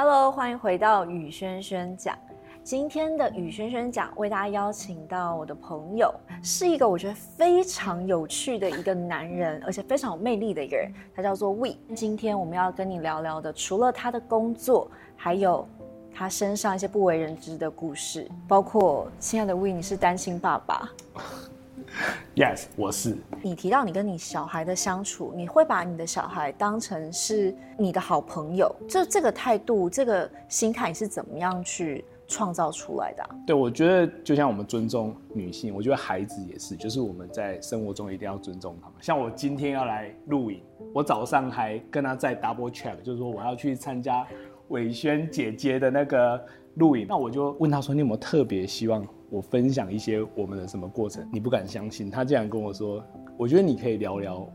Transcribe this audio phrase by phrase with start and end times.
[0.00, 2.16] Hello，欢迎回到雨轩轩讲。
[2.62, 11.70] 今天的雨轩轩讲，为大家邀请到我的朋友，是一个我觉得非常有趣的一个男人，而且非常有魅力的一个人，他叫做 We。
[11.96, 15.66] 今天我们要跟你聊聊的，除了他的工作，还有
[16.14, 20.88] 他身上一些不为人知的故事，包括亲爱的 We，你是单亲爸爸。
[22.36, 23.16] Yes，我是。
[23.42, 33.30] 你提到你跟你小孩的相处，你会把你的小孩当成是你的好朋友，就这个态度、这个心态，你是怎么样去创造出来的啊？
[33.46, 38.96] 对，我觉得就像我们尊重女性，我觉得孩子也是，就是我们在生活中一定要尊重他们。
[39.00, 40.62] 像我今天要来录影，
[40.94, 44.26] 我早上还跟他在 double check，就是说我要去参加
[44.68, 46.40] 伟轩姐姐的那个
[46.74, 53.02] 录影，那我就问他说：“你有没有特别希望？”我分享一些我们的什么过程，你不敢相信，他竟然跟我说，
[53.36, 54.48] 我觉得你可以聊聊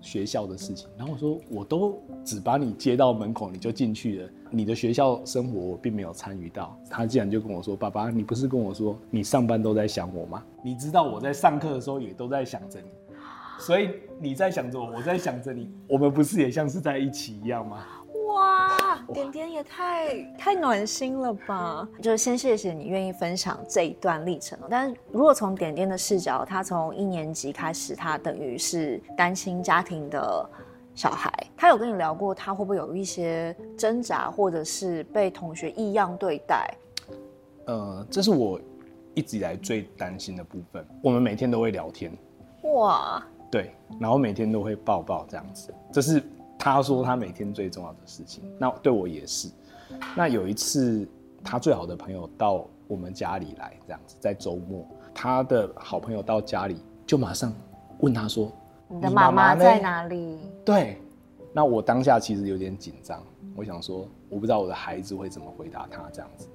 [0.00, 0.88] 学校的事情。
[0.96, 6.76] 然后我说，我都只把你接到门口你就进去了，你的学校生活我并没有参与到。
[6.88, 10.44] 他竟然就跟我说，爸爸，你不是跟我说你上班都在想我吗？
[10.62, 12.88] 你知道我在上课的时候也都在想着你，
[13.58, 17.84] 所以你在想着我，我在想着你，我们不是也像是在一起一样吗？
[18.32, 21.86] 哇，点点也太太暖心了吧！
[22.00, 24.58] 就是先谢谢你愿意分享这一段历程。
[24.70, 30.48] 但是如果从点点的视角，他从一年级开始，他等于是单亲家庭的
[30.94, 36.74] 小孩，他有跟你聊过，他会不会有一些挣扎，或者是被同学异样对待？
[37.66, 38.58] 呃，这是我
[39.14, 40.86] 一直以来最担心的部分。
[41.02, 42.10] 我们每天都会聊天，
[42.62, 46.22] 哇，对，然后每天都会抱抱这样子，这是。
[46.64, 49.50] 他说他每天最重要的事情，那对我也是。
[50.16, 51.04] 那有一次，
[51.42, 57.52] 他最好的朋友到我们家里来，这样子，在周末，他的好朋友到家里，就马上
[57.98, 58.52] 问他说
[58.86, 60.98] ：“你的妈妈在哪里？”对。
[61.52, 63.20] 那我当下其实有点紧张，
[63.56, 66.48] 我想说，我不知道我的孩子会怎么回答他这样子。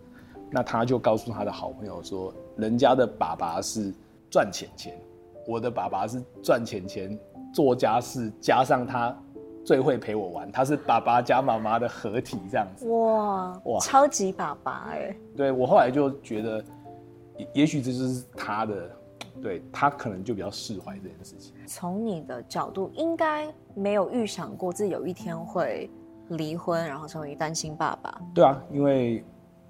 [0.49, 3.93] 那他就告诉他的好朋友说：“人家的爸爸是
[4.31, 4.97] 赚钱钱，
[5.45, 7.19] 我的爸爸是赚钱钱
[7.53, 9.13] 做家事，加上他。”
[9.67, 12.87] 最会陪我玩，他是爸爸加妈妈的合体，这样子。
[12.87, 15.13] 哇哇，超级爸爸哎！
[15.35, 16.63] 对，我后来就觉得，
[17.35, 18.89] 也也许这就是他的，
[19.41, 21.53] 对，他可能就比较释怀这件事情。
[21.65, 25.89] 从你的角度，应该没有预想过自己有一天会
[26.29, 28.21] 离婚，然后成为单亲爸爸。
[28.33, 29.21] 对啊，因为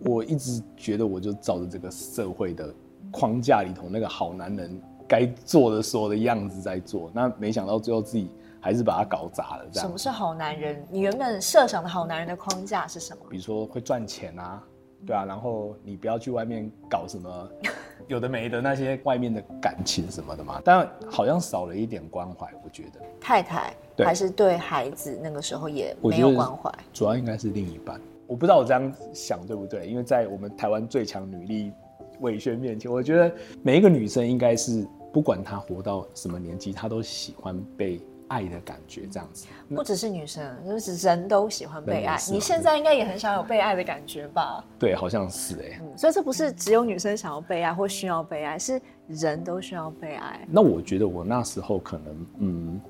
[0.05, 2.71] 我一直觉得，我就照着这个社会的
[3.09, 8.29] 框架里头那个好男人该做的所有的样子在做，那没想到最后自己。
[8.59, 9.87] 还是把它搞砸了，这样。
[9.87, 10.83] 什么是好男人？
[10.89, 13.23] 你原本设想的好男人的框架是什么？
[13.29, 14.63] 比如说会赚钱啊，
[15.05, 17.49] 对啊，然后你不要去外面搞什么
[18.07, 20.61] 有的没的那些外面的感情什么的嘛。
[20.63, 22.99] 但好像少了一点关怀，我觉得。
[23.19, 26.71] 太太还是对孩子那个时候也没有关怀。
[26.93, 27.99] 主要应该是另一半。
[28.25, 29.87] 我不知道我这样想对不对？
[29.87, 31.71] 因为在我们台湾最强女力
[32.19, 33.31] 魏轩面前，我觉得
[33.63, 38.01] 每一个女生应该是不管她活到什么年纪，她都喜欢被。
[38.27, 42.17] 爱的感觉这样子，不只是女生，就是人都喜欢被爱。
[42.29, 44.63] 你现在应该也很想有被爱的感觉吧？
[44.77, 45.97] 对，好像是哎、欸嗯。
[45.97, 50.45] 所以这不是只有女生想要被爱或需要被爱，是人都需要被爱。
[50.49, 52.81] 那我觉得我那时候可能，嗯，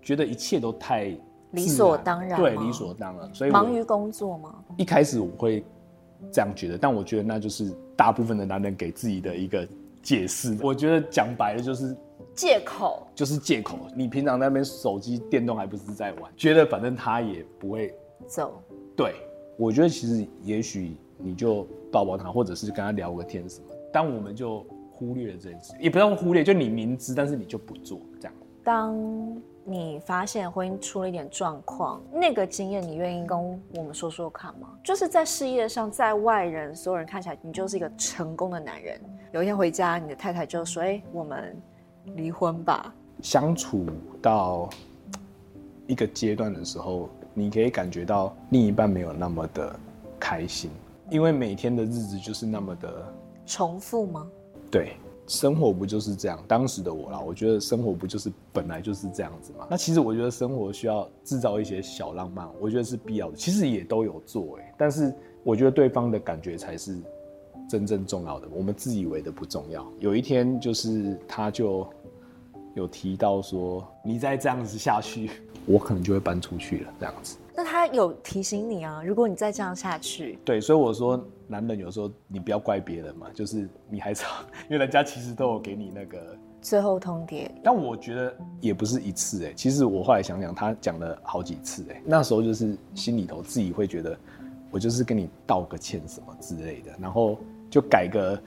[0.00, 1.12] 觉得一切都太
[1.50, 3.34] 理所当然，对，理所当然。
[3.34, 4.54] 所以忙于工作吗？
[4.76, 5.64] 一开始我会
[6.32, 9.66] 这样觉得，但我觉得那就是大部分的男人给自己的一个
[10.02, 10.56] 解释。
[10.62, 11.96] 我觉得讲白了就是。
[12.34, 13.78] 借口就是借口。
[13.94, 17.94] 你平常那边手机电动还不是在玩，觉得反正他也不会
[18.26, 18.62] 走。
[18.96, 19.14] 对，
[19.56, 23.66] 我觉得其实也许你就抱抱他，或者是跟他聊个天什么。
[23.92, 28.34] 但我们就忽略了这件事，也不要忽略，就你明知，但是你就不做这样。
[28.64, 28.96] 当
[29.64, 33.38] 你发现婚姻出了一点状况，那个经验你愿意跟
[33.74, 34.78] 我们说说看吗？
[34.84, 39.00] 就是在事业上，在外人所有人看起来你就是一个成功的男人。
[39.32, 41.60] 有一天回家，你的太太就说：“哎，我们。”
[42.14, 42.94] 离婚吧。
[43.20, 43.86] 相处
[44.20, 44.68] 到
[45.86, 49.78] 一个阶段的时候，你可以感觉到另一半没有那么的
[50.18, 50.70] 开心，
[51.10, 53.04] 因为每天的日子就是那么的
[53.46, 54.26] 重复吗？
[54.70, 54.96] 对，
[55.28, 56.42] 生活不就是这样？
[56.48, 59.66] 当时的我啦，我觉得生活不就是本来就是这样子嘛？
[59.70, 63.36] 那其实我觉得生活需要制造一些小浪漫，我觉得是必要的。
[63.36, 65.14] 其实也都有做哎，但是
[65.44, 66.98] 我觉得对方的感觉才是。
[67.72, 69.82] 真正重要的，我们自以为的不重要。
[69.98, 71.88] 有一天，就是他就
[72.74, 75.30] 有提到说：“你再这样子下去，
[75.64, 77.38] 我可能就会搬出去了。”这样子。
[77.56, 79.02] 那他有提醒你啊？
[79.02, 84.22] 如果你再这样下去，对，所以我说，男人有时候你不要怪别人嘛，就是你还是
[84.68, 87.50] 因为人家其实都有给你那个最后通牒。
[87.64, 94.14] 但我觉得也不是一次哎、欸，其实我后来想想，他讲了好几次哎、欸，那时候就是心里头自己会觉得。
[94.74, 97.38] 我就是跟你道个歉什么之类的，然后
[97.72, 98.38] 就改个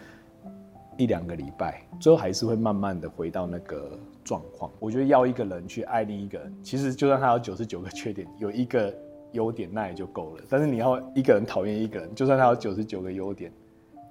[0.98, 4.72] 一两个礼拜，最后还是会慢慢的回到那个状况。
[4.80, 8.94] 我觉得要一个人去爱另一个人，其实就算他有九十九个缺点，有一个
[9.32, 10.44] 优点那也就够了。
[10.48, 13.52] 但是你要一个人讨厌一个人，就算他有九十九个优点，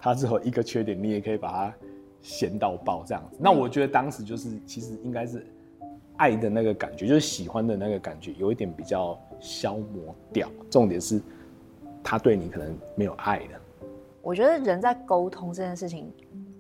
[0.01, 1.75] 他只有一个缺点，你也可以把他
[2.21, 3.39] 嫌到爆这样子。
[3.41, 5.47] 那我觉得当时就是其实应该是
[6.17, 10.51] 爱的那个感觉，就是喜欢的那个感觉，有一点比较消磨掉。
[10.69, 11.23] 重点是
[12.03, 13.61] 他对你可能没有爱了。
[14.25, 16.13] 我觉得人在沟通这件事情。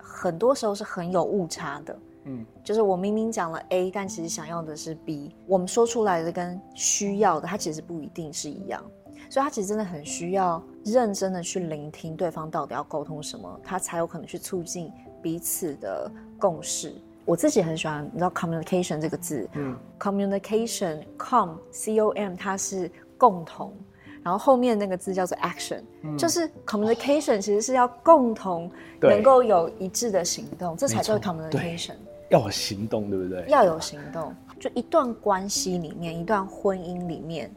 [0.06, 8.84] 很多时候是很有误差的，嗯，就是我明明讲了 A，但其实想要的是 B，我们说出来的跟需要的，它其实不一定是一样，
[9.31, 16.94] 所以他其实真的很需要认真的去聆听对方到底要沟通什么，他才有可能去促进彼此的共识。
[17.25, 23.72] 我自己很喜欢，你知道 communication 这个字，嗯，communication，com c o m，它是共同。
[24.25, 31.93] 然后后面那个字叫做 action，、嗯、就是 communication，其实是要共同能够有一致的行动，这才叫 communication。
[32.31, 33.44] 要有行动，对不对？
[33.49, 34.35] 要有行动。
[34.59, 37.50] 就一段关系里面，一段婚姻里面，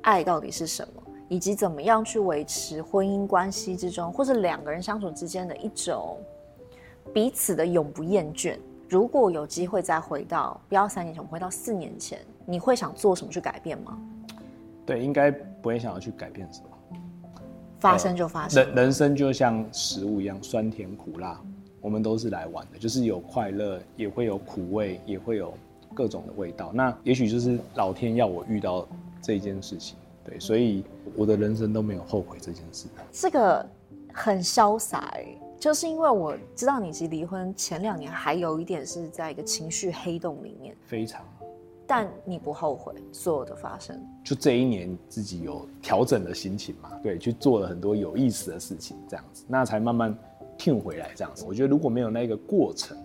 [0.00, 6.16] 爱到底是什么，以及怎么样去维持婚姻关系之中，或是两个人相处之间的一种
[7.12, 8.56] 彼此的永不厌倦。
[8.88, 13.98] 如果有机会再回到，不要三年前，我们回到四年前，你会想做什么去改变吗？
[14.86, 15.30] 对，应该
[15.64, 16.98] 不会想要去改变什么，
[17.78, 18.62] 发生就发生。
[18.62, 21.40] 人人生就像食物一样，酸甜苦辣，
[21.80, 25.54] 我们都是来玩的，就是有快乐，也会有苦味，也会有
[25.94, 26.70] 各种的味道。
[26.74, 28.86] 那也许就是老天要我遇到
[29.22, 30.84] 这件事情，对，所以
[31.16, 32.86] 我的人生都没有后悔这件事。
[33.10, 33.66] 这个
[34.12, 35.24] 很潇洒哎，
[35.58, 41.22] 就是因为我知道你其实离婚前两年还有一点是在一个情绪黑洞里面，非常。
[41.86, 44.00] 但你不后悔所有的发生？
[44.24, 46.90] 就这一年自己有调整的心情嘛？
[47.02, 50.16] 对，去做了很多有意思的事情，这样子，那才慢慢
[50.56, 51.10] 听回来。
[51.14, 52.96] 这样子，我觉得如果没有那个过程，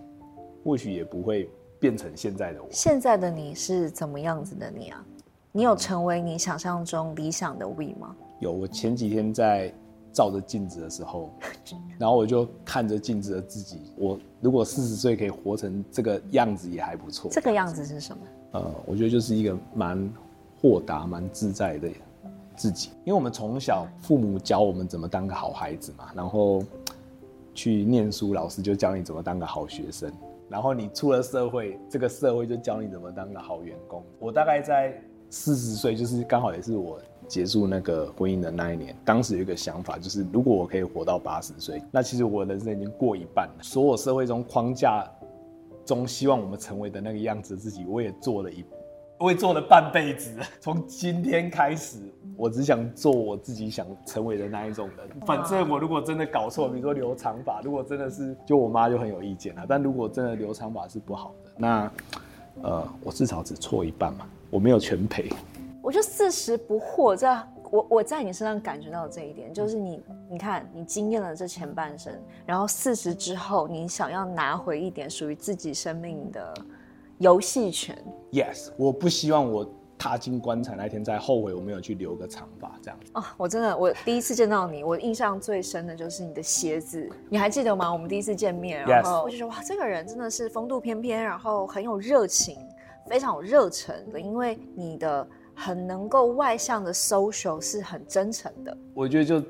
[0.64, 2.68] 或许也不会变成现在的我。
[2.70, 5.04] 现在的你是怎么样子的你啊？
[5.52, 8.16] 你有成为你想象中理想的 We 吗？
[8.38, 9.74] 有，我前几天在
[10.12, 11.30] 照着镜子的时候，
[11.98, 17.30] 然后我就看着镜子的自己，我如果四十岁可以活成这个样子也还不错。
[17.30, 18.22] 这个样子是什么？
[18.52, 20.12] 呃，我觉得就是一个蛮
[20.60, 21.88] 豁达、蛮自在的
[22.56, 26.62] 自己，因为我们从小父母教我们怎么当个好孩子嘛，然后
[27.54, 30.12] 去念书，老师就教你怎么当个好学生，
[30.48, 34.02] 然后你出了社会，这个社会就教你怎么当个好员工。
[34.18, 35.00] 我大概在
[35.30, 43.62] 四十岁，就是刚好也是我结束那个婚姻的那一年，当时有一个想法，就是如果我可以活到八十岁，那其实我的人生已经过一半了。
[43.62, 45.08] 所有社会中框架。
[45.90, 48.64] 中希望我们成为的那个样子，自己我也做了一，
[49.18, 50.38] 我也做了半辈子。
[50.62, 51.98] 从今天开始，
[52.36, 55.08] 我只想做我自己想成为的那一种人。
[55.26, 59.66] 反正我如果真的搞错，比如说留长发，如果真的是，就我妈就很有意见了。
[59.68, 61.92] 但如果真的留长发是不好的，那
[62.62, 65.28] 呃，我至少只错一半嘛，我没有全赔。
[65.82, 67.48] 我就四十不惑这样。
[67.70, 72.12] 我我在你身上感觉到这一点，就是你，你看，你经验了这前半生，
[72.44, 76.52] 然后四十之后，你想要拿回一点属于自己生命的
[77.18, 77.96] 游戏权。
[78.32, 79.64] Yes，我不希望我
[79.96, 83.12] 踏进棺材那天再后悔我没有去留个长发这样子。
[83.14, 87.92] 哦，我真的，我第一次见到你，我印象最深的就是你的鞋子，你还记得吗？
[87.92, 92.58] 我们第一次见面，然后我就说哇，这个人真的是风度翩翩，然后很有热情，
[93.06, 95.24] 非常有热忱的，因为你的。
[95.62, 99.42] 很能够外向的 social 是很真诚的，我觉得就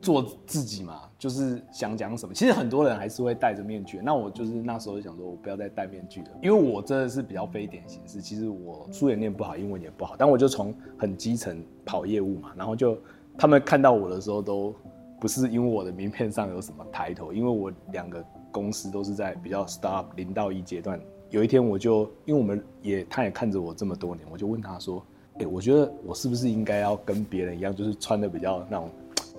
[0.00, 2.34] 做自己嘛，就是想讲什么。
[2.34, 12.98] 其实很多人还是会戴着面具，那我就是那时候就想说，我不要再戴面具了，因为我真的是比较非典型是，其实我书也念不好，英文也不好，但我就从很基层跑业务嘛，然后就
[13.38, 14.74] 他们看到我的时候都
[15.20, 21.00] 不是因为我的名片上有什么抬头，因为我两个公司都是在比较 start 零到一阶段。
[21.30, 25.00] 有一天我就因为我们也他也看着我这么多年，我就问他说。
[25.36, 28.88] 哎、欸，我觉得我是不是应该要跟别人一样，就是穿的比较那种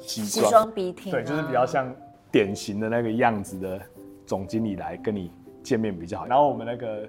[0.01, 1.89] 西装笔挺，对，就是比较像
[2.29, 3.79] 典型的那个样子的
[4.25, 5.31] 总经理来跟你
[5.63, 6.25] 见面比较好。
[6.25, 7.07] 然后我们那个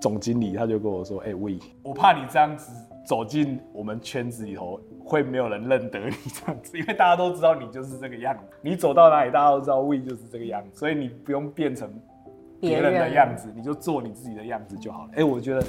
[0.00, 2.70] 总经理他就跟我说：“哎、欸，喂，我怕你这样子
[3.04, 8.44] 走进我们圈子里头，会没有人认得你这样子，因为大家都知道你就是这个样子。
[8.62, 11.92] 你走到哪里，大家都知道喂就是这个样子，所以你不用变成
[12.60, 15.08] 别人的样子，你就做你自己的样子就好了。
[15.14, 15.66] 哎、欸，我觉得。”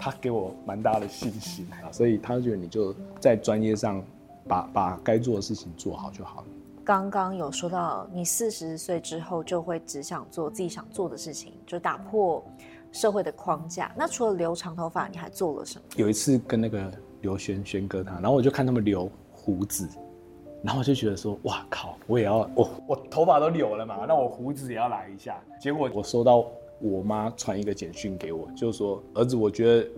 [0.00, 4.02] 他给我蛮大的信心啊，所以他觉得你就在专业上
[4.48, 6.46] 把把该做的事情做好就好了。
[6.82, 12.42] 刚刚有说到，你四十岁之后就会只想做自己想做的事情，就打破
[12.90, 13.92] 社会的框架。
[13.94, 15.84] 那除了留长头发，你还做了什么？
[15.96, 16.90] 有一次跟那个
[17.20, 19.86] 刘轩轩哥他，然后我就看他们留胡子，
[20.62, 25.38] 然后我就觉得说，哇靠，我也要，我我头发都留了嘛，那我胡子也要来一下。
[25.60, 26.44] 结果我收到
[26.80, 29.88] 我妈传一个简讯给我，就说，儿子，我觉得，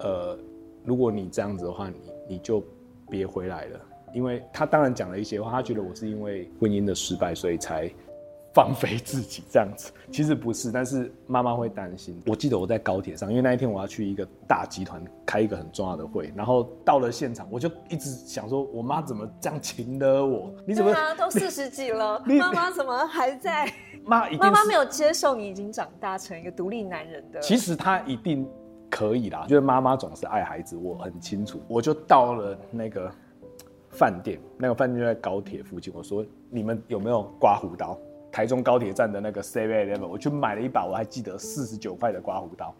[0.00, 0.38] 呃，
[0.84, 1.96] 如果你这样子的话，你
[2.28, 2.62] 你就
[3.08, 3.80] 别回来了，
[4.12, 7.90] 因为他当然讲了一些话，他觉得我是因为婚姻的失败，所以才。
[8.54, 12.20] 放飞自己这样子，其实不是，但是妈妈会担心。
[12.26, 20.52] 我记得我在高铁上，因为那一天我要去一个大集团开一个很重要的会，然后到了现场，我就一直想说，我妈怎么这样情勒我？
[20.66, 23.72] 你怎么都四十几了，妈妈怎么还在？
[24.04, 27.40] 妈，妈妈没有接受你已经长大成一个独立男人的。
[27.40, 28.46] 其实她一定
[28.90, 31.62] 可以啦，就是妈妈总是爱孩子，我很清楚。
[31.68, 33.10] 我就到了那个
[33.92, 35.90] 饭店，那个饭店就在高铁附近。
[35.96, 37.96] 我说，你们有没有刮胡刀？
[38.32, 42.74] 台中高铁站的那个 Seven Eleven，我去买了一把，我还记得四十九块的刮胡刀，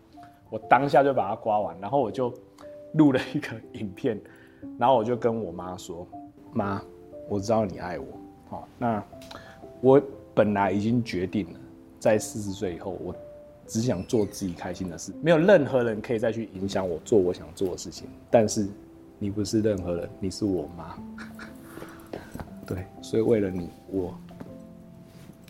[0.48, 2.32] 我当下就把它刮完，然后我就
[2.94, 4.18] 录了一个影片，
[4.78, 6.08] 然后我就跟我妈说
[6.54, 6.82] ：“妈，
[7.28, 8.06] 我知道你爱我，
[8.48, 9.04] 好，那
[9.82, 10.00] 我
[10.34, 11.60] 本来已经决定了，
[11.98, 13.14] 在四十岁以后，我
[13.66, 18.08] 只想做自己开心的事，没有任何人可以再去影响我做我想做的事情。
[18.30, 18.66] 但是
[19.18, 20.96] 你不是任何人，你是我妈，
[22.66, 24.14] 对，所以为了你，我。”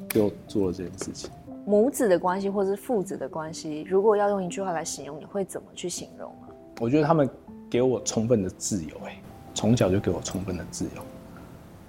[0.08, 1.30] 就做了这件事情。
[1.64, 6.54] 母子的关系，或是父子的关系，如果要用一句话来形容，你会怎么去形容呢？
[6.80, 7.28] 我觉得他们
[7.70, 9.20] 给我充分的自由，哎，
[9.54, 11.02] 从小就给我充分的自由。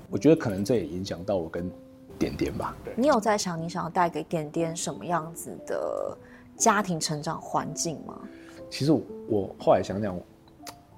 [0.10, 1.72] 我觉得可能这也影响到我跟
[2.20, 2.76] 点点吧。
[2.96, 6.18] 你有在想，你想要带给点点什么样子的
[6.56, 8.20] 家庭成长环境吗？
[8.70, 8.92] 其实
[9.28, 10.20] 我后来想想。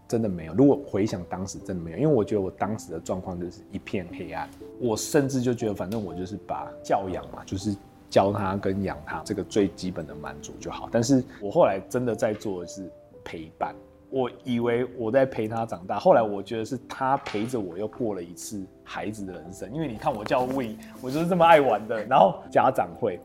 [0.07, 0.53] 真的没有。
[0.53, 4.47] 如果回想当时，真的没有，因为我觉得我当时的状况就是一片黑暗。
[4.79, 7.75] 我甚至就觉得，反正我就是把教养嘛，就是
[8.09, 10.88] 教他跟养他这个最基本的满足就好。
[10.91, 12.88] 但是我后来真的在做的是
[13.24, 13.74] 陪伴。
[14.12, 19.74] 我以为我在陪他长大，后来我觉得是他陪着我又过了一次孩子的人生。
[19.74, 22.05] 因为你看我叫 Wii，我就是这么爱玩的。
[22.05, 23.19] 然后家长会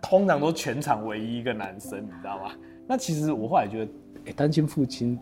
[0.00, 2.52] 通常都全场唯一一个男生，你知道吗？
[2.86, 3.92] 那其实我后来觉得。
[4.26, 5.18] 哎，单亲父亲，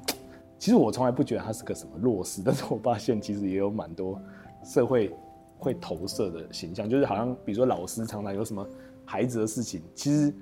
[0.58, 4.20] 其实我从来不觉得他是个什么弱势，但是我发现其实也有蛮多
[4.64, 5.12] 社会
[5.58, 8.64] 会投射的形象，就是好像比如说老师常常有什么
[9.04, 10.32] 孩子的事情，其实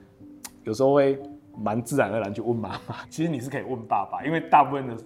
[0.64, 1.18] 有时候会
[1.58, 4.96] 蛮自然而然去问妈妈， 其实你是可以问爸爸，因为大部分的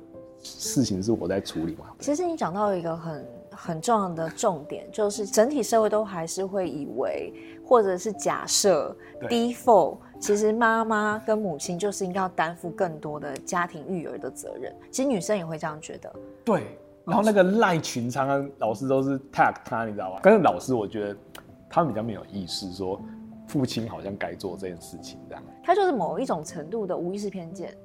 [0.42, 1.86] 事情是我在处理嘛。
[2.00, 7.32] 其实你讲到一个很很重要的重点，就是整体社会都还是会以为，
[7.64, 8.96] 或者是假设
[9.28, 9.98] default。
[10.24, 14.74] 其实妈妈跟母亲就是应该要担负更多的家庭育儿的责任。
[14.90, 16.10] 其实女生也会这样觉得。
[16.42, 20.20] 对，然后那个赖群常常老师都是 tag 他，你知道吧？
[20.22, 21.16] 但是老师我觉得
[21.68, 22.98] 他们比较没有意识，说
[23.46, 25.44] 父亲好像该做这件事情这样。
[25.62, 27.76] 他就是某一种程度的无意识偏见，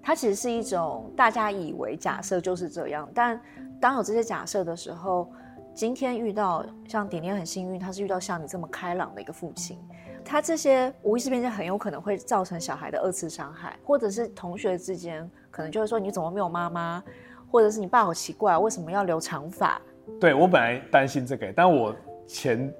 [0.00, 3.40] 他其实是一种大家以为假设就是这样，但
[3.80, 5.28] 当有这些假设的时候，
[5.74, 9.76] 今天遇到像点点很幸运，他是遇到像你这么开朗的一个父亲。
[10.24, 17.02] 他这些无意识偏见很有可能会造成小孩的二次伤害，或者是同学之间可能就会说，你怎么没有妈妈，
[17.50, 19.80] 或者是你爸好奇怪，为什么要留长发？
[20.20, 21.94] 对，我本来担心这个，但我
[22.26, 22.72] 前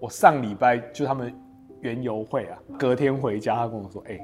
[0.00, 1.34] 我上礼拜就他们
[1.80, 4.18] 园游会啊，隔天回家他跟我说，哎、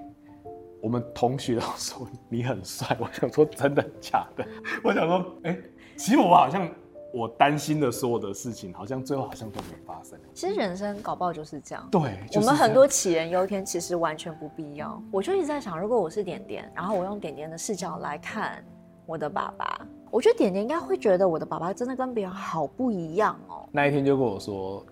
[0.83, 4.47] 我们同学都说你很帅，我想说真的假的？
[4.85, 5.57] 我想说，哎、
[5.97, 6.69] 其实我好像。
[7.13, 10.19] 我担心的所有的事情，好像最后好像都没发生。
[10.33, 11.89] 其实人生搞不好就是这样。
[11.91, 15.03] 对，我们很多杞人忧天，其实完全不必要。
[15.11, 18.65] 我就一直在想，如果我是点点，然后我用点点的视角来看
[19.07, 23.69] 我的爸爸，我觉得点点应该会觉得我的爸爸真的跟别人好不一样哦。
[23.73, 24.87] 那一天就跟我说，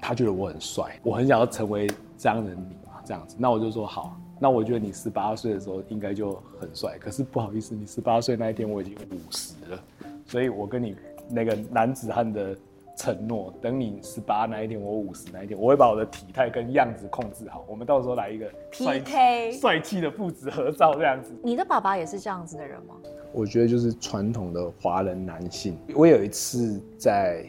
[0.00, 3.34] 他觉得我很帅，我很想要成为这样的你嘛，这样子。
[3.36, 6.96] 那我就说好，那我觉得你十八岁的时候应该就很帅。
[7.00, 9.82] 可是不好意思，你十八岁那一天我已经五十了，
[10.26, 10.94] 所以我跟你。
[11.28, 12.56] 那个男子汉的
[12.96, 17.64] 承诺，等你十八那一天，我五十那一天，我会把我的体态跟样子控制好。
[17.68, 21.32] 我们到时候来一个 PK 帅气的父子合照这样子。
[21.42, 22.94] 你的爸爸也是这样子的人吗？
[23.32, 25.76] 我觉得就是传统的华人男性。
[25.94, 27.44] 我有一次在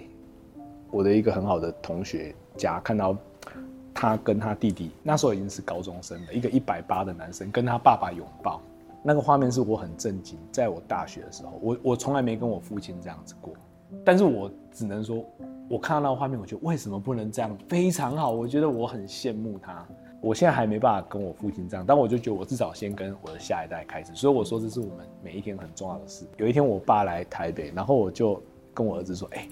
[0.89, 3.15] 我的一个很好的同学家看到
[3.93, 8.59] 他跟他弟弟，那时候已经是高中生了，一个一百八的男生跟他爸爸拥抱。
[9.03, 13.53] 那个画面是我很震惊，在我大学的时候，我我从来没跟我父亲这样子过，
[14.03, 15.23] 但是我只能说，
[15.69, 17.55] 我看到那个画面，我觉得为什么不能这样？
[17.69, 19.85] 非常好，我觉得我很羡慕他。
[20.21, 24.13] 我现在还没办法跟我父亲这样，但我就觉得我至少先跟我的下一代开始。
[24.15, 26.25] 所以我说这是我们每一天很重要的事。
[26.37, 28.41] 有一天我爸来台北，然后我就
[28.73, 29.47] 跟我儿子说：“哎，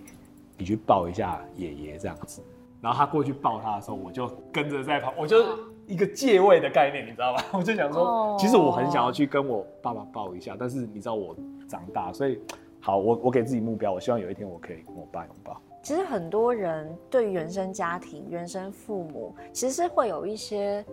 [0.57, 2.41] 你去抱一下爷爷这样子。
[2.81, 5.37] ”然后他过去抱他的时候，我就跟着在旁，我就。
[5.85, 7.43] 一个借位的概念，你知道吧？
[7.51, 11.35] 我就想说，其实我很想要去跟我爸爸抱一下，但是你知道我
[11.67, 12.39] 长大，所以
[12.85, 15.57] 好，我我给自己目标，我希望有一天我可以跟我爸拥抱。
[15.81, 20.83] 其实很多人对原生家庭、原生父母，其实是会有一些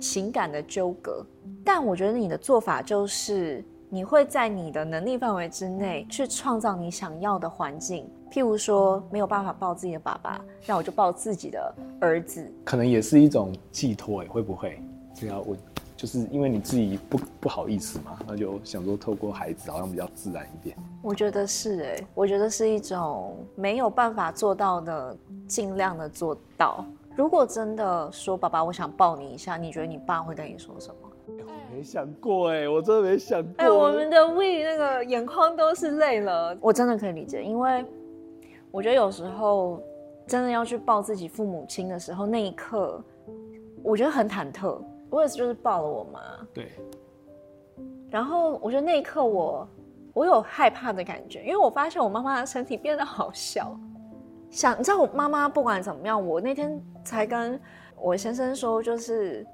[0.00, 1.22] 情感的纠葛。
[1.62, 8.10] 但我觉得你的做法就是，你会在你的能力范围之内去创造你想要的环境。
[8.30, 12.50] 譬如说，没有办法抱自己的爸爸，那我就抱自己的儿子。
[12.64, 14.80] 可能也是一种寄托，哎，会不会？
[15.12, 15.58] 这要问。
[15.98, 20.76] 就是因为你自己不不好意思嘛，那就想说透过孩子好像比较自然一点。
[21.02, 25.16] 我觉得是哎，我觉得是一种没有办法做到的，
[25.48, 26.84] 尽量的做到。
[27.16, 31.10] 如果真的说爸爸，我想抱你一下，你觉得你爸会跟你说什么？
[31.26, 33.54] 我没想过哎，我真的没想过。
[33.56, 36.56] 哎，我们的 We 那个眼眶都是泪了。
[36.60, 37.84] 我真的可以理解，因为
[38.70, 39.82] 我觉得有时候
[40.28, 43.02] 真的要去抱自己父母亲的时候，那一刻
[43.82, 44.80] 我觉得很忐忑。
[45.10, 46.20] 我也是，就是抱了我妈。
[46.52, 46.72] 对。
[48.10, 49.68] 然后我觉得那一刻我，
[50.14, 53.78] 我有害怕的感觉，因为我发现我妈妈的身体变得好小。
[54.50, 57.60] 想你知道，我妈妈不管怎么样，我那天才跟
[58.00, 59.46] 我先生说，就是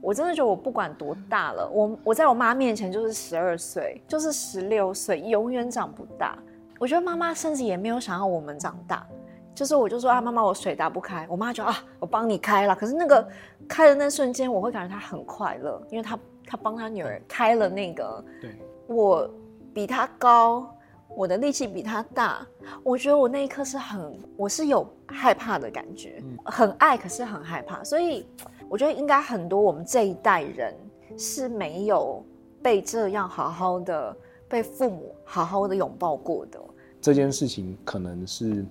[0.00, 6.38] 我真的觉得我不管多大了，我我在我妈面前就是十二岁，就是十六岁，永远长不大。
[6.78, 9.04] 我觉得妈妈甚至也没有想要我们长大。
[9.56, 11.26] 就是我就说啊，妈妈，我水打不开。
[11.30, 12.76] 我妈就啊，我帮你开了。
[12.76, 13.26] 可是那个
[13.66, 18.22] 开的那瞬间，我会感觉她很快乐，因为她她帮她女儿开了那个。
[18.38, 18.54] 对。
[18.86, 19.28] 我
[19.72, 20.70] 比她高，
[21.08, 22.46] 我的力气比她大。
[22.82, 27.82] 我觉得我那一刻是很，我是有害怕的感觉，嗯、很爱，可是很害怕。
[27.82, 28.26] 所以
[28.68, 30.74] 我觉得应该很多我们这一代人
[31.16, 32.22] 是没有
[32.62, 34.14] 被这样好好的
[34.50, 36.60] 被父母好好的拥抱过的。
[37.00, 38.62] 这件事情可能是。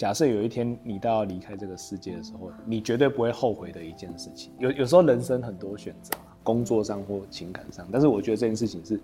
[0.00, 4.50] 假设有一天你到要离开这个世界的时候，你绝对不会后悔的一件事情。
[4.58, 8.98] 有有时候人生很多选择，工作上或情感上，但是我觉得这件事情是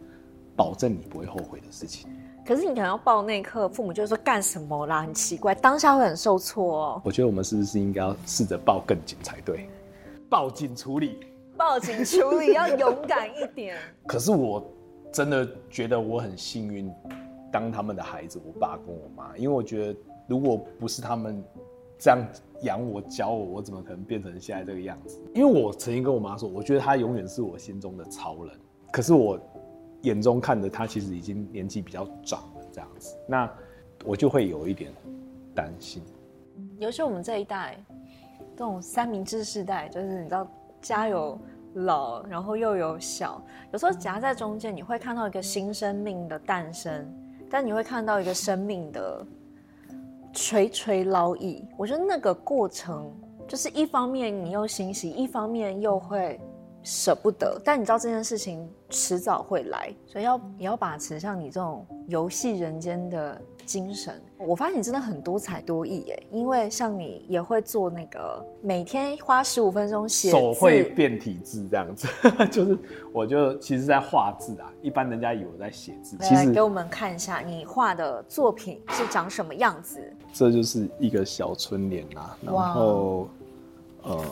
[0.57, 2.09] 保证你不会后悔的事情。
[2.47, 5.03] 可是你可能要抱那一刻，父母就说干什么啦？
[5.03, 7.03] 很奇怪，当下会很受挫哦。
[7.05, 9.69] 我觉得我们是不是应该要试着抱更紧才对？
[10.31, 11.19] 报警处理，
[11.59, 13.77] 报警处理要勇敢一点。
[14.09, 14.67] 可是我
[15.13, 16.91] 真的觉得我很幸运，
[17.53, 19.99] 当他们的孩子，我爸跟我妈，因为我觉得。
[20.27, 21.43] 如果不是他们
[21.99, 22.19] 这样
[22.62, 25.19] 养我、教我，我怎么可能变成现在这个样子？
[25.35, 28.53] 因为我曾经跟我妈说，我觉得她永远是我心中的超人。
[28.93, 29.39] 可是我
[30.03, 33.51] 眼中看着她，其实已经年纪比较长了，这样子，那
[34.05, 34.93] 我就会有一点
[35.55, 36.03] 担心。
[36.79, 37.79] 尤其我们这一代，
[38.57, 40.47] 这种三明治世代，就是你知道，
[40.83, 41.39] 家有
[41.75, 47.07] 老，然后又有小，有时候夹在中间，你会看到一个新生命的诞生，
[47.49, 49.27] 但你会看到一个生命的。
[50.37, 53.11] 垂垂老矣，我觉得那个过程
[53.49, 56.38] 就是一方面你又欣喜，一方面又会
[56.87, 57.61] 舍不得。
[57.64, 64.22] 但你知道这件事情迟早会来，所以要也要把持像你这种游戏人间的精神。
[64.38, 72.07] 我发现你真的很多才多艺耶，因为像你也会做那个每天花十五分钟写手绘变体字这样子，
[72.53, 72.79] 就是
[73.12, 76.16] 我就其实在画字啊，一般人家以为我在写字。
[76.20, 79.99] 其实给我们看一下你画的作品是长什么样子。
[80.33, 83.29] 这就是一个小春联啊，然后 Wow.
[84.07, 84.25] 呃，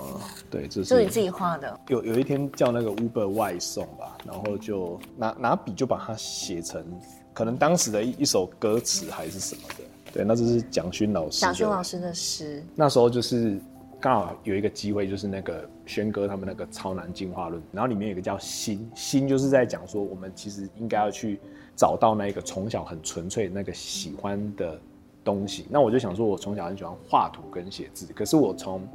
[0.49, 1.81] 对，这是就你自己画的。
[1.89, 6.85] 有有一天叫那个 Uber 外送吧，然后就拿拿笔就把它写成
[7.33, 9.85] 可能当时的一一首歌词还是什么的。
[10.13, 11.41] 对，那这是蒋勋老师。
[11.41, 12.63] 蒋勋老师的诗。
[12.77, 13.59] 那时候就是
[14.01, 21.41] 刚好有一个机会，就是那个轩哥他们那个超男进化论，然后里面有一个叫心，心就是在讲说我们其实应该要去
[21.75, 24.79] 找到那个从小很纯粹那个喜欢的
[25.25, 25.67] 东西。
[25.69, 28.87] 那我就想说，我从小很喜欢画图跟写字，可是我从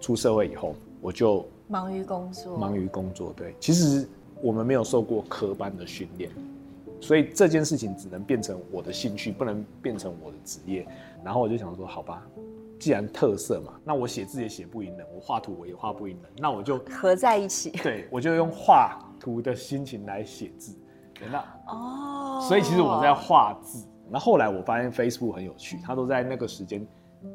[0.00, 3.32] 出社会以后，我就忙于工作，忙于工作。
[3.36, 4.08] 对，其实
[4.40, 6.30] 我们没有受过科班的训练。
[7.00, 10.84] 所以这件事情只能变成我的兴趣，不能变成我的职业。
[11.24, 12.26] 然后我就想说，好吧，
[12.78, 17.70] 既然特色嘛，那我写字也写不赢人，我画图我也画不赢人，那我就合在一起。
[17.70, 20.76] 对，我就用画图的心情来写字。
[21.30, 23.86] 那哦，所以其实我在画字。
[24.10, 26.84] 那后来我发现 Facebook 很有趣，他都在那个时间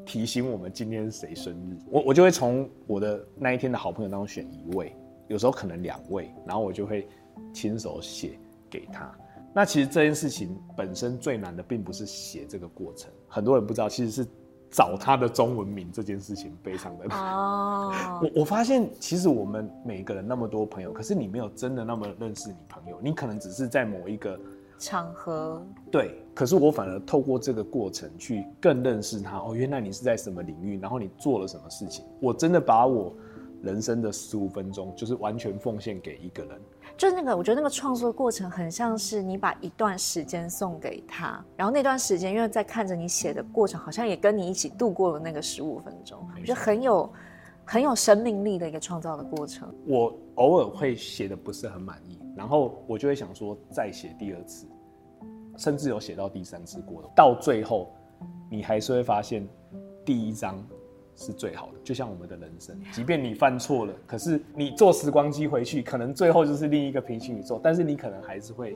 [0.06, 1.78] 提醒我们今天是谁生日。
[1.90, 4.96] 我我就会从我的那一天的好朋友当中选一位，
[5.28, 7.08] 有时候可能两位，然后我就会
[7.54, 9.14] 亲手写给他。
[9.54, 13.12] 那其实这件事情本身最难的，并不是写这个过程。
[13.28, 14.28] 很多人不知道，其实是
[14.72, 17.20] 找他的中文名这件事情非常的难。
[17.36, 17.94] 哦。
[18.24, 24.40] 我我发现，其实我们每个人那么多朋友，可是你没有真的那么认识你朋友，你可能只是在某一个
[24.84, 25.66] 场合。
[25.92, 26.20] 对。
[26.36, 29.38] 可是我反而透过这个过程去更认识他。
[29.38, 32.04] 哦，原来你是在什么领域，然后你做了什么事情。
[32.20, 33.14] 我真的把我
[33.62, 36.60] 人生的十五分钟，就是完全奉献给一个人。
[36.98, 47.14] 就是那个，我觉得那个创作过程很像是你把一段时间送给他，然后那段时间，因为在看着你写的过程，好像也跟你一起度过了那个十五分钟，我觉得很有
[47.64, 49.72] 很有生命力的一个创造的过程。
[49.86, 54.68] 我偶尔会写的不是很满意，然后我就会想说再写第二次，
[55.58, 57.92] 甚至有写到第三次过的，到最后
[58.50, 59.48] 你还是会发现
[60.06, 60.64] 第一章。
[61.16, 68.76] 是最好的，就像我们的人生，即便你犯错了，可是你坐时光机回去，可能最后就是另一个平行宇宙，但是你可能还是会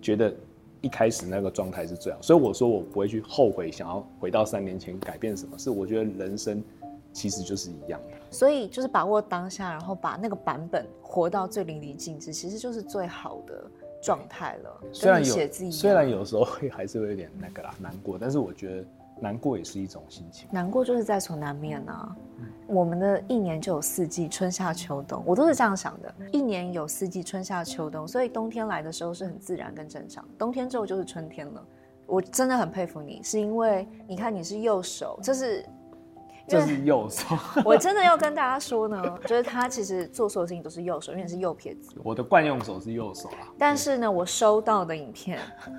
[0.00, 0.32] 觉得
[0.80, 2.22] 一开始那个状态是最好。
[2.22, 6.62] 所以我说我不会去后悔，想要回到三年前改变什么，是我觉得人生
[7.12, 8.16] 其实就是一样的。
[8.30, 13.64] 所以就是把握当下，然后把那个版本活到最淋漓尽致，其实就是最好的
[14.04, 14.80] 状态了。
[14.92, 18.84] 虽然有虽然有时候会还是会有点那个啦难过，但是我觉得。
[19.20, 22.14] 难过也是一种心情，难过就是在所难免啊。
[22.40, 26.12] 嗯、我们的一年就有四季，春夏秋冬，我都是这样想的。
[26.32, 31.64] 一年有四季，春夏秋冬，所以冬天来的时候是很自然跟正常，冬天之后就是春天了。
[32.06, 35.64] 我真的很佩服你，是因为你看你是右手，这是。
[36.46, 41.94] 这是右手，我真的要跟大家说呢，就是他其实做所有事情都是右手，因为你是右撇子。
[42.02, 45.38] 我的惯用手是右手啊，但是呢，我收到的影片，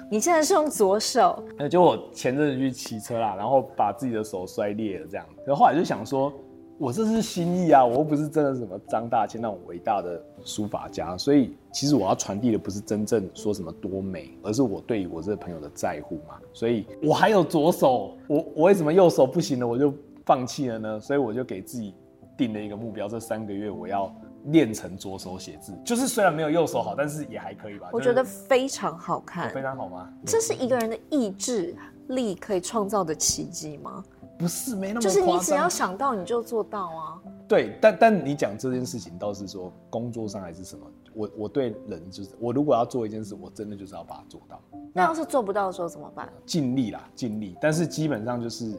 [0.10, 1.44] 你竟然是用左手。
[1.70, 5.26] 就我前阵子去骑车啦，然后把自己的手摔裂了，这样。
[5.46, 6.34] 然后后来就想说，
[6.80, 16.40] 我这是心意啊，我又不是真的什么张大千那种伟大的书法家，所以其实我要传递的不是真正说什么多美，而是我对于我这个朋友的在乎嘛。
[16.54, 19.68] 所以我还有左手，我我为什么右手不行呢？
[19.68, 19.94] 我就。
[20.26, 21.94] 放弃了呢，所以我就给自己
[22.36, 24.14] 定了一个目标，这三个月我要
[24.46, 25.72] 练成左手写字。
[25.86, 27.90] 就是虽然没有右手好，但是也还可以吧。
[27.94, 30.12] 我觉得非常好看，非常好吗？
[30.26, 31.76] 这是一个人的意志
[32.08, 34.04] 力可以创造的奇迹吗？
[34.38, 37.22] 不是，没那么就是你只要想到你就做到啊。
[37.48, 40.86] 对，但但你讲这件事情倒是说工作上还是什么？
[41.14, 44.60] 我我对人就是，我如果要做一件事，我真的就是要把它做到。
[44.92, 46.28] 那要是做不到的时候怎么办？
[46.46, 47.56] 尽力啦，尽力。
[47.62, 48.76] 但是基本上就是。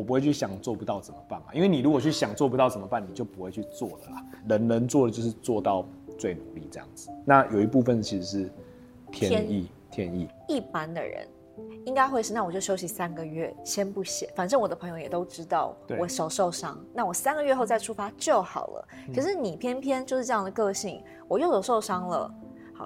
[0.00, 4.24] 我不会去想做不到怎么办嘛，因为你如果去想做不到怎么办，你就不会去做了啦。
[4.48, 5.84] 人能做的就是做到
[6.18, 7.10] 最努力这样子。
[7.22, 8.52] 那有一部分其实是
[9.12, 10.26] 天意，天意。
[10.48, 11.28] 一般的人
[11.84, 14.32] 应该会是，那我就休息三个月，先不写。
[14.34, 18.88] 反正我的朋友也都知道我手受伤，那我三个月后再出发就好了。
[19.14, 22.34] 可是你偏偏就是这样的个性，我右手受伤了。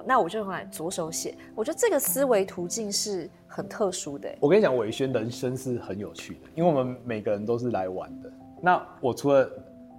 [0.05, 1.35] 那我就用来左手写。
[1.53, 4.33] 我觉得这个思维途径是很特殊的。
[4.39, 8.31] 我跟你讲，伟轩人生是很有趣的，因为我们每个人都是来玩的。
[8.61, 9.49] 那我除了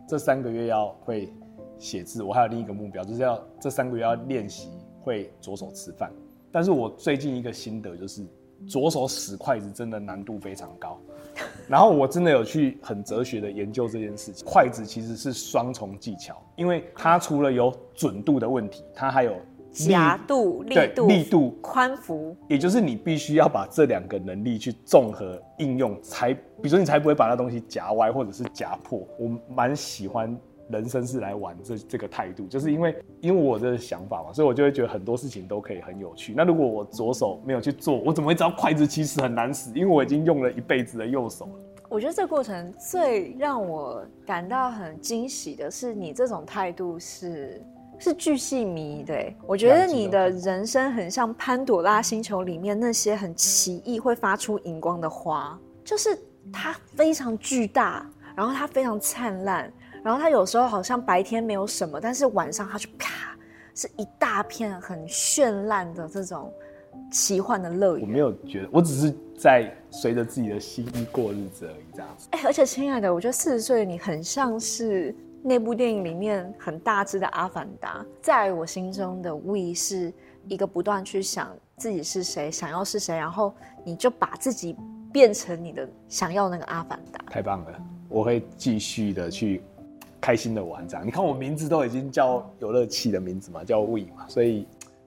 [0.08, 1.32] 这三个月要会
[1.78, 4.70] 写字，我还有另一个目标，就是要这三个月要练习
[5.02, 6.12] 会左手吃饭。
[6.50, 8.24] 但是我最近一个心得就是，
[8.66, 10.98] 左手使筷子真的难度非常高。
[11.68, 19.34] 然后我真的有去很哲学的研究这件事情，筷子其实是双重技巧，因为它除了有准度的问题，它还有。
[19.84, 29.06] 夹度、力度、力度、宽幅，也就是你必须要把这两个能力去综合应用，才，比如说你才不会把那东西夹歪或者是夹破。
[29.18, 30.34] 我蛮喜欢
[30.70, 36.32] 人生是来玩这这个态度，就是因为因为我的想法嘛，所以我就会觉得很多事情都可以很有趣。
[36.34, 39.70] 那如果我左手没有去做，我怎么会知道筷子其实很难使？
[39.74, 41.52] 因为我已经用了一辈子的右手了。
[41.88, 47.62] 我觉得这个过程最让我感到很惊喜的是，你这种态度是。
[47.98, 56.16] 是巨细靡遗的，我觉得你的人生很像潘朵拉星球里面那些很奇异会发出荧光的花，就是
[56.52, 58.06] 它非常巨大，
[58.36, 59.72] 然后它非常灿烂，
[60.04, 63.34] 然后它有时候好像白天没有什么，但是晚上它就啪，
[63.74, 66.52] 是一大片很绚烂的这种
[67.10, 68.06] 奇幻的乐园。
[68.06, 72.28] 我没有觉得，我只是在随着自己的心意过日子而已，这样子。
[72.32, 75.14] 哎，而且亲爱的，我觉得四十岁的你很像是。
[75.48, 80.12] 那部电影里面很大只的阿凡达，在我心中的 We 是
[80.48, 83.54] 一个不断去想自己是谁，想要是谁，然后
[83.84, 84.74] 你就把自己
[85.12, 87.24] 变成你的想要那个阿凡达。
[87.30, 89.62] 太棒了，我会继续的去
[90.20, 91.06] 开心的玩这样。
[91.06, 94.66] 你看我名字都已经叫有乐器的名字嘛，叫 We 嘛，所以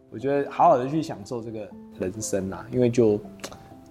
[0.09, 3.15] 我觉得好好的去享受这个人生啊，因为就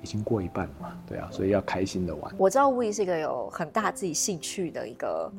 [0.03, 2.35] 已经过一半了嘛，对啊，所以要开心的玩。
[2.39, 5.31] 我知道 We 是一个有很大自己兴趣的一个。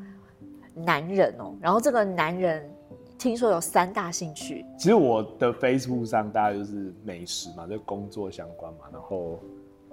[0.85, 2.69] 男人哦，然后这个男人
[3.17, 4.65] 听说有三大兴趣。
[4.77, 9.39] 其实我的 Facebook 上大概就是美食嘛，就工作相关嘛，然后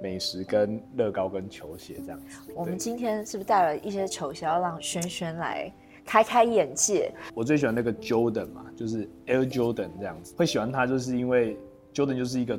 [0.01, 2.53] 美食跟乐高跟球鞋这样子。
[2.55, 5.73] 我们今天是不是带了一些球鞋，要让轩轩来
[6.05, 7.13] 开开眼界？
[7.35, 10.35] 我最喜欢那个 Jordan 嘛，就是 Air Jordan 这样子。
[10.37, 11.57] 会喜欢它，就是因为
[11.93, 12.59] Jordan 就是一个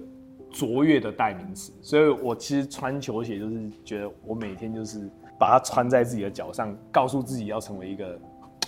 [0.52, 5.10] 卓越的代名词，所以我其实穿球鞋就是觉得我每天就是。
[5.40, 8.18] 把它穿在自己的脚上，告诉自己要成为一个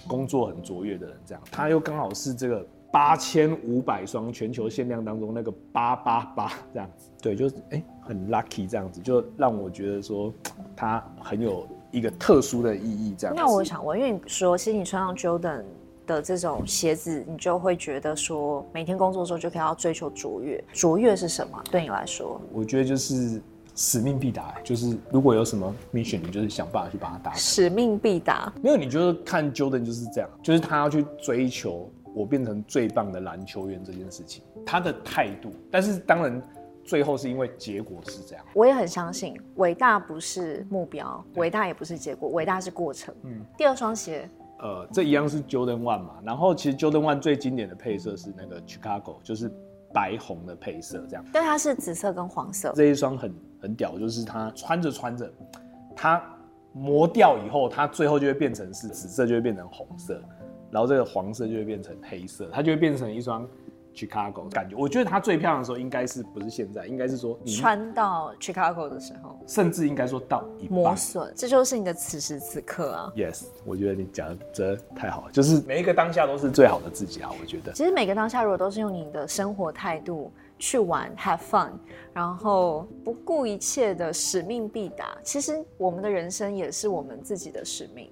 [0.08, 10.34] 工作很卓越的人，这样，他又刚好是这个八千五百双全球限量当中那个八八八这样子，对，就是哎、欸、很 lucky 这样子，就让我觉得说
[10.76, 13.42] 他很有一个特殊的意义这样子。
[13.42, 15.64] 那我想问，因为你说其实你穿上 Jordan
[16.08, 21.62] 的这种鞋子，你就会觉得说每天工作的时候就可以要追求卓越，卓越是什么？
[21.70, 23.42] 对你来说，我觉得就是。
[23.80, 27.40] 使命必达，就是如果有什么 mission，你就是想办法去把它达成。
[27.40, 35.50] 使命必达，没有，你就是看 Jordan 就是这样，就是他要去追求我变成最棒的篮球员这件事情，他的态度。
[35.72, 36.44] 但是当然，
[36.84, 38.44] 最后是因为结果是这样。
[38.54, 43.16] 我也很相信，伟大不是目标，伟大也不是结果，伟大是过程。
[43.24, 49.50] 嗯，第二双鞋，呃，这一样是 Jordan One 嘛，然后其实 Jordan One 最经典的配色是那个 Chicago，就是
[49.94, 51.26] 白红的配色这样。
[51.34, 52.72] 但它是紫色跟黄色。
[52.76, 53.34] 这一双很。
[53.62, 55.30] 很屌，就是它穿着穿着，
[55.94, 56.24] 它
[56.72, 60.24] 磨掉以后，它最后就会变成是紫色，就会变成红色，
[60.72, 63.46] 然后这个黄色就会变成黑色，它就会变成一双
[64.08, 64.76] Chicago 感觉。
[64.76, 73.12] 我觉得它最漂亮的时候，应该是不是现在，应该是说你穿到 Chicago 的时候，甚至应该说到一半磨损，这就是你的此时此刻啊。
[73.16, 77.30] Yes，我觉得你讲的真的太好了，就是每一个当下都是最好的自己啊。
[77.42, 80.32] 我觉得，其实每个当下如果都是用你的生活态度。
[80.62, 81.72] 去玩，have fun，
[82.12, 85.18] 然后不顾一切的使命必达。
[85.24, 88.12] 其实我们的人生也是我们自己的使命，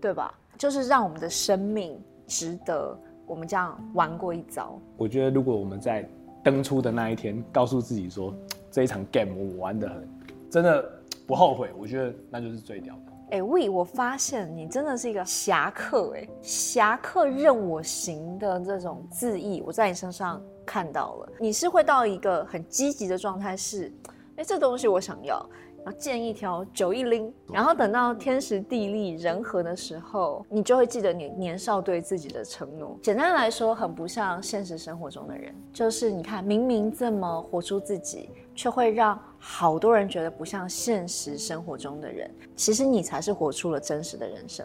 [0.00, 0.36] 对吧？
[0.58, 3.00] 就是让我们的生命值得
[3.32, 4.78] 我们这样玩过一遭。
[4.98, 6.06] 我觉得，如果我们在
[6.44, 8.34] 登出的那一天，告诉自己说
[8.70, 10.06] 这一场 game 我玩的很，
[10.50, 10.84] 真的
[11.26, 13.12] 不后悔，我觉得那就是最屌的。
[13.30, 20.40] 哎，We，我发现你真的是一个侠客，哎，侠客任我行的这种自意，我在你身上。
[20.64, 23.92] 看到了，你是会到一个很积极的状态，是，
[24.36, 25.44] 哎，这东西我想要，
[25.84, 32.96] 然后见一条酒一拎，然后等到天时地利人和的时候，你就会记得你年少对自己的承诺。
[33.02, 42.30] 简单来说，很不像现实生活中的人，就是你看，明明这么活出自己，却会让好多人觉得不像现实生活中的人。
[42.54, 44.64] 其实你才是活出了真实的人生。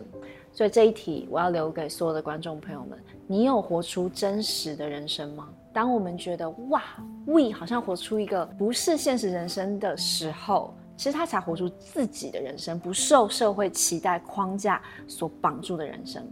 [0.51, 5.49] 所以这一题，我要留给所有的观众朋友们：你有活出真实的人生吗？
[5.73, 6.84] 当我们觉得哇
[7.25, 16.27] ，We 好像活出一个不是现实人生的时候，其实他才活出自己的人生，不受社会期待框架所绑住的人生。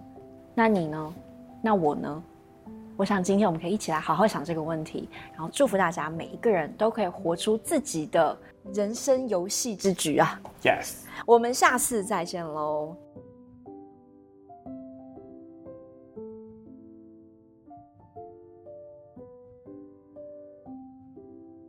[0.56, 1.14] 那你呢？
[1.62, 2.24] 那我呢？
[2.98, 8.38] 我想今天我们可以一起来好好想这个问题，然后祝福大家每一个人都可以活出自己的
[8.74, 10.94] 人生游戏之局啊！Yes，
[11.26, 12.96] 我们下次再见喽。